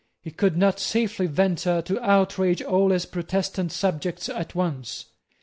He 0.19 0.31
could 0.31 0.57
not 0.57 0.79
safely 0.79 1.27
venture 1.27 1.79
to 1.83 2.01
outrage 2.01 2.63
all 2.63 2.89
his 2.89 3.05
Protestant 3.05 3.71
subjects 3.71 4.29
at 4.29 4.55
once. 4.55 5.05